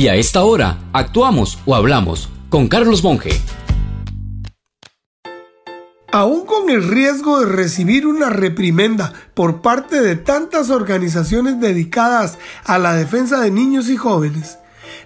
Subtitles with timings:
[0.00, 3.38] Y a esta hora, actuamos o hablamos con Carlos Monge.
[6.10, 12.78] Aún con el riesgo de recibir una reprimenda por parte de tantas organizaciones dedicadas a
[12.78, 14.56] la defensa de niños y jóvenes,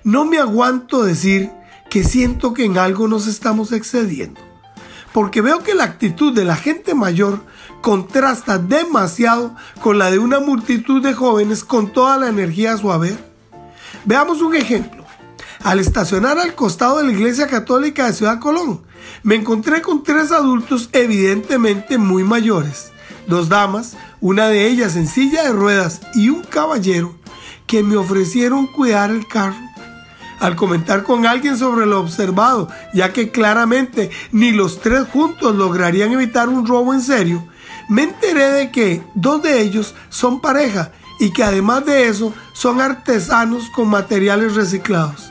[0.04, 1.50] no me aguanto decir
[1.90, 4.40] que siento que en algo nos estamos excediendo.
[5.12, 7.40] Porque veo que la actitud de la gente mayor
[7.82, 12.92] contrasta demasiado con la de una multitud de jóvenes con toda la energía a su
[12.92, 13.33] haber
[14.04, 15.04] Veamos un ejemplo.
[15.62, 18.82] Al estacionar al costado de la Iglesia Católica de Ciudad Colón,
[19.22, 22.92] me encontré con tres adultos evidentemente muy mayores,
[23.26, 27.14] dos damas, una de ellas en silla de ruedas y un caballero,
[27.66, 29.56] que me ofrecieron cuidar el carro.
[30.38, 36.12] Al comentar con alguien sobre lo observado, ya que claramente ni los tres juntos lograrían
[36.12, 37.46] evitar un robo en serio,
[37.88, 42.80] me enteré de que dos de ellos son pareja y que además de eso son
[42.80, 45.30] artesanos con materiales reciclados.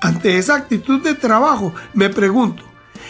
[0.00, 2.62] Ante esa actitud de trabajo, me pregunto,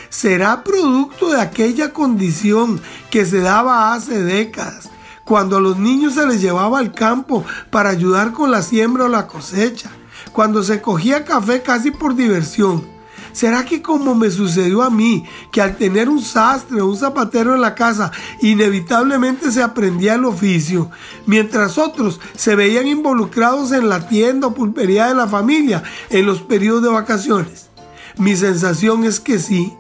[0.09, 4.89] ¿será producto de aquella condición que se daba hace décadas,
[5.25, 9.09] cuando a los niños se les llevaba al campo para ayudar con la siembra o
[9.09, 9.91] la cosecha,
[10.33, 12.96] cuando se cogía café casi por diversión?
[13.37, 17.55] ¿Será que como me sucedió a mí, que al tener un sastre o un zapatero
[17.55, 20.91] en la casa, inevitablemente se aprendía el oficio,
[21.27, 26.41] mientras otros se veían involucrados en la tienda o pulpería de la familia en los
[26.41, 27.69] periodos de vacaciones?
[28.17, 29.71] Mi sensación es que sí,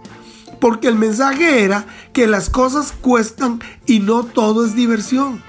[0.61, 5.43] porque el mensaje era que las cosas cuestan y no todo es diversión.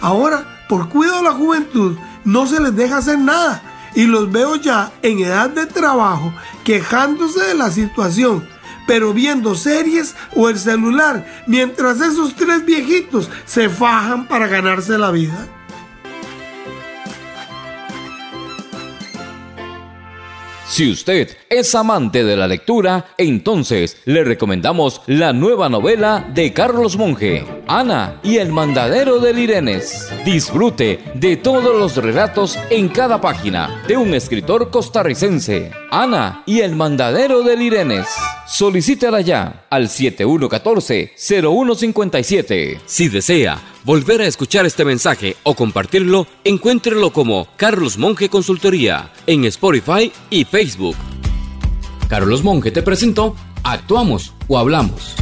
[0.00, 4.56] Ahora, por cuidado de la juventud, no se les deja hacer nada y los veo
[4.56, 6.32] ya en edad de trabajo
[6.64, 8.48] quejándose de la situación,
[8.86, 15.10] pero viendo series o el celular, mientras esos tres viejitos se fajan para ganarse la
[15.10, 15.48] vida.
[20.66, 26.96] Si usted es amante de la lectura, entonces le recomendamos la nueva novela de Carlos
[26.96, 30.10] Monge, Ana y el mandadero de Lirenes.
[30.24, 36.74] Disfrute de todos los relatos en cada página de un escritor costarricense, Ana y el
[36.74, 38.08] mandadero de Lirenes.
[38.54, 42.78] Solicítela ya al 7114-0157.
[42.86, 49.44] Si desea volver a escuchar este mensaje o compartirlo, encuéntrelo como Carlos Monge Consultoría en
[49.46, 50.94] Spotify y Facebook.
[52.08, 53.34] Carlos Monge te presentó
[53.64, 55.16] Actuamos o Hablamos.